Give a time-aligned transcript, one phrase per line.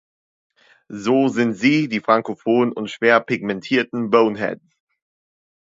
[0.89, 4.79] So sind sie, die frankophonen und schwer pigmentierten "Boneheads".